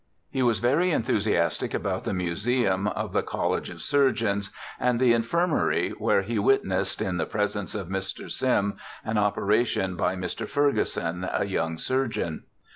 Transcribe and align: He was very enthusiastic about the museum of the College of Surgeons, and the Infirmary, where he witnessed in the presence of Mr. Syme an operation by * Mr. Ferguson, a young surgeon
He 0.31 0.41
was 0.41 0.57
very 0.57 0.89
enthusiastic 0.89 1.75
about 1.75 2.05
the 2.05 2.13
museum 2.15 2.87
of 2.87 3.13
the 3.13 3.21
College 3.21 3.69
of 3.69 3.83
Surgeons, 3.83 4.49
and 4.79 4.99
the 4.99 5.13
Infirmary, 5.13 5.91
where 5.91 6.23
he 6.23 6.39
witnessed 6.39 7.03
in 7.03 7.17
the 7.17 7.27
presence 7.27 7.75
of 7.75 7.87
Mr. 7.87 8.31
Syme 8.31 8.77
an 9.05 9.19
operation 9.19 9.95
by 9.95 10.15
* 10.15 10.15
Mr. 10.15 10.47
Ferguson, 10.49 11.29
a 11.31 11.45
young 11.45 11.77
surgeon 11.77 12.45